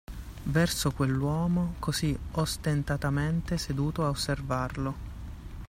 Verso 0.45 0.89
quell’uomo 0.93 1.75
così 1.77 2.17
ostentatamente 2.31 3.59
seduto 3.59 4.03
a 4.03 4.09
osservarlo. 4.09 4.95